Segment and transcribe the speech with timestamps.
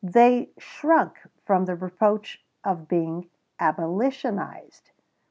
[0.03, 4.89] They shrunk from the reproach of being "abolitionized."